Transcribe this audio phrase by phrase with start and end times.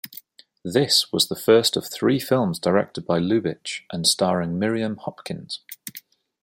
[0.65, 5.59] This was the first of three films directed by Lubitsch and starring Miriam Hopkins.